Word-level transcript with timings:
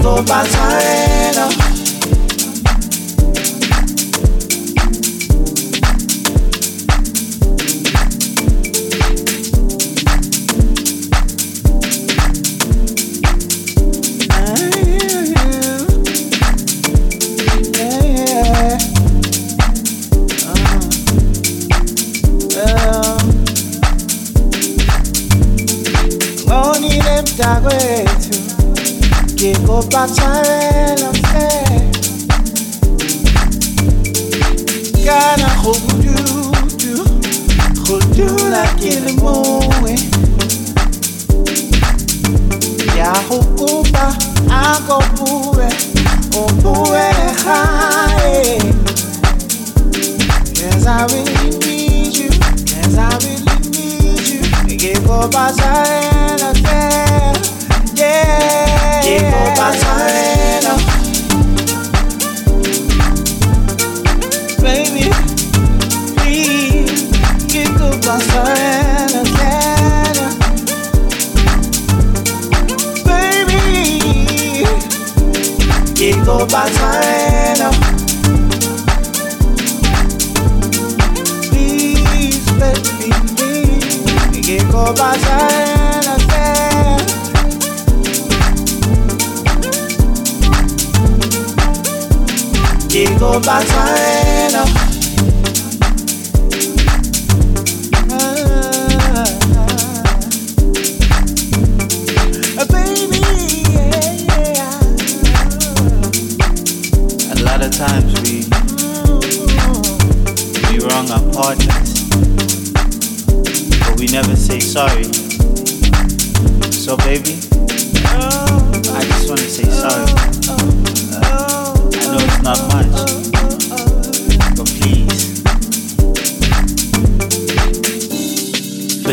Kana 0.00 1.42
hold 1.42 1.66
you 1.66 1.71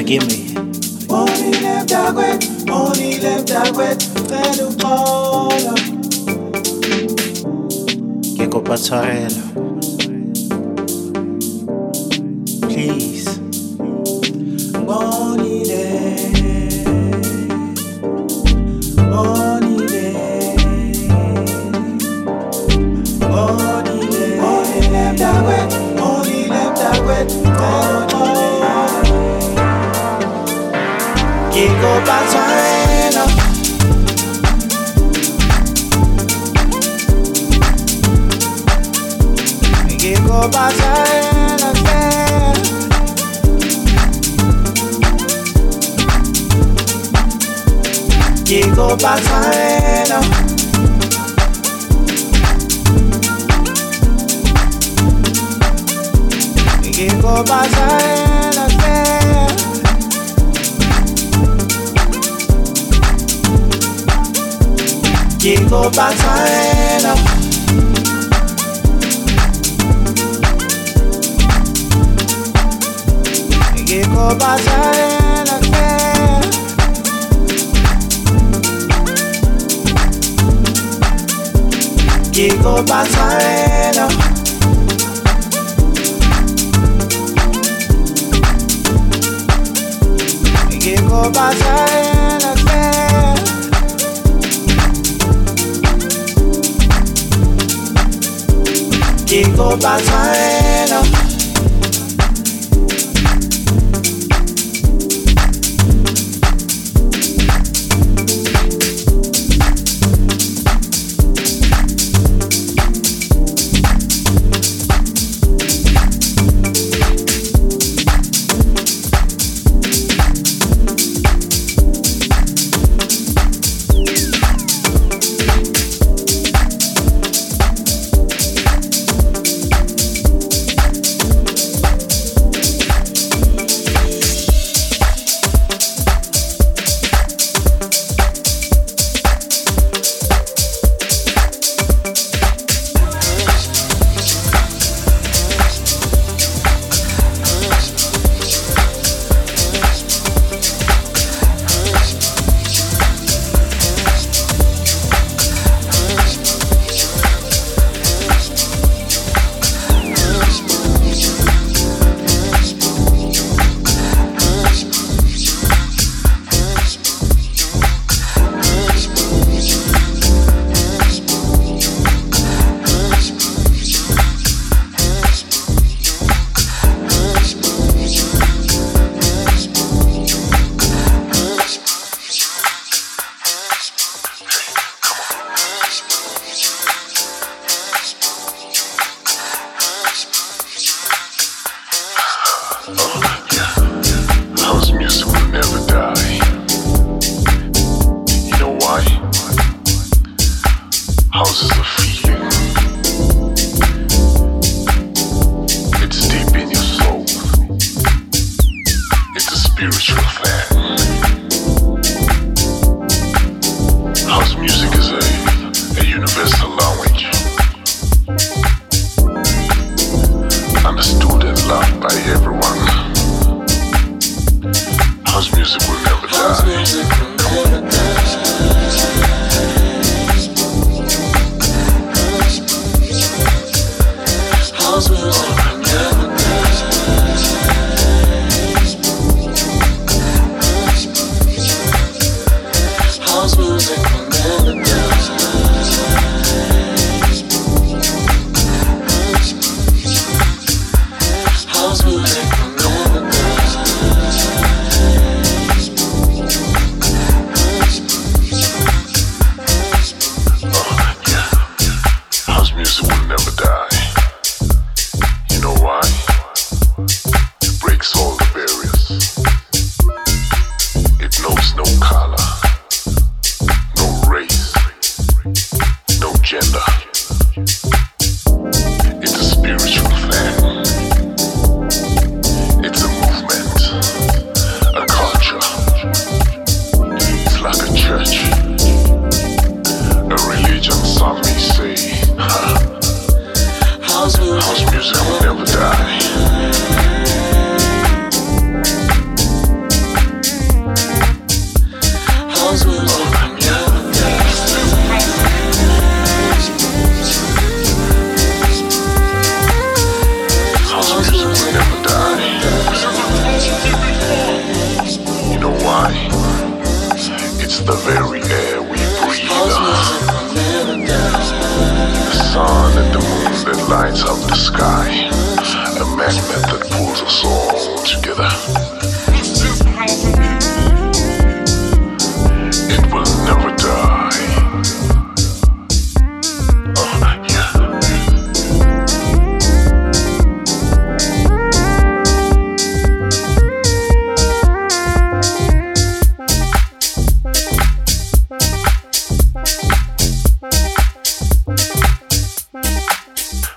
give 0.09 0.27
me. 0.27 0.55
Only 1.07 1.51
left 1.61 1.89
that 1.89 2.15
way, 2.15 2.39
only 2.67 3.19
left 3.19 3.47
that 3.49 3.75
way, 3.75 3.95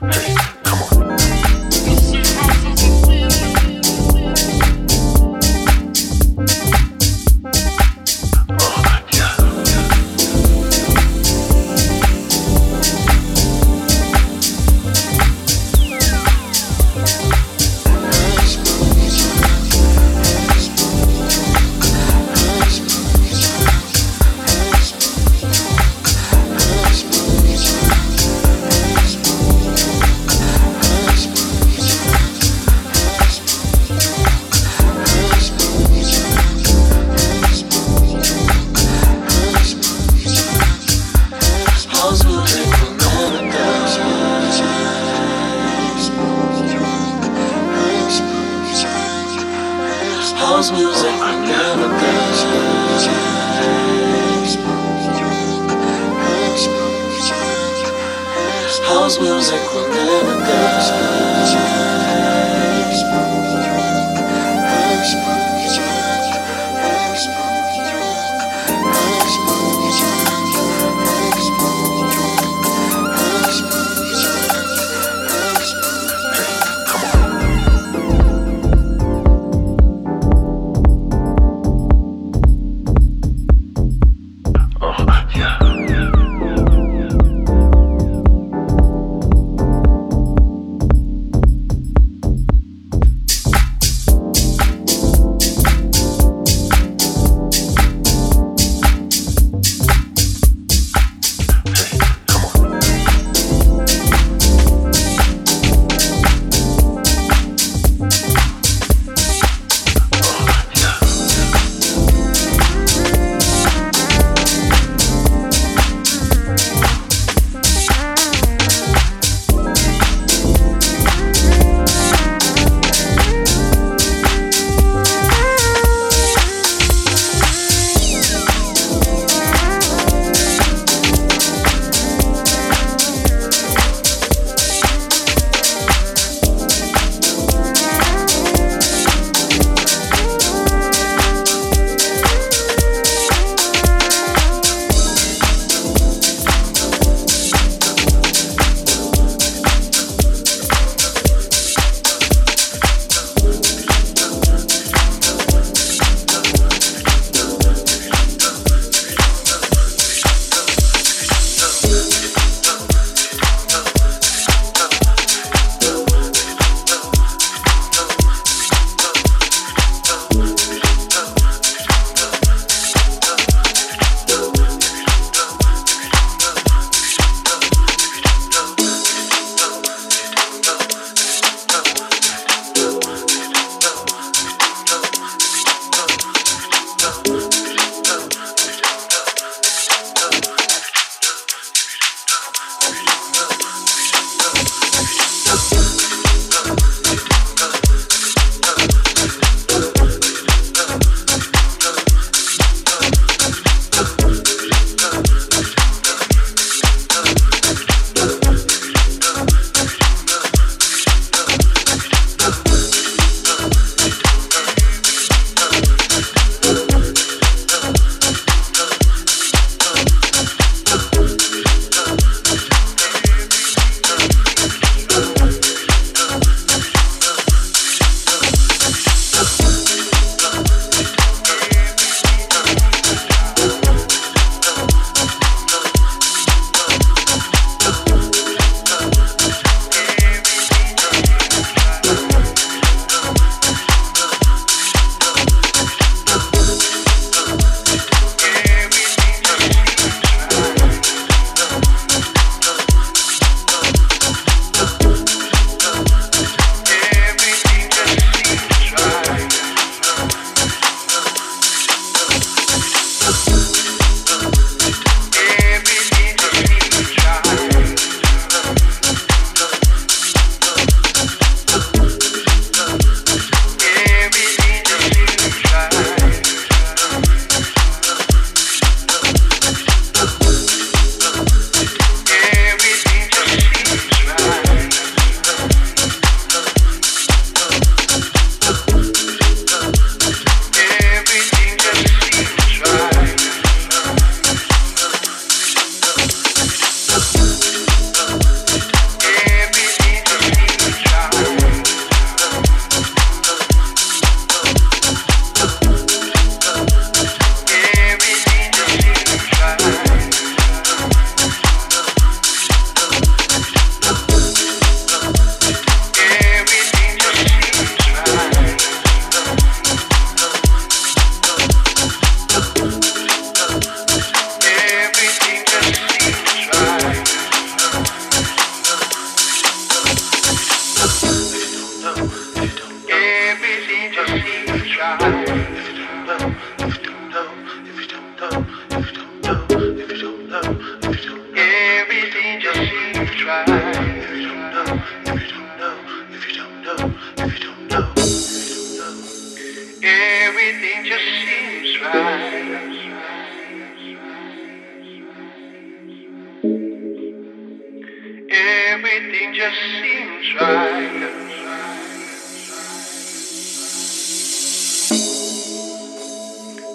Hey. 0.02 0.51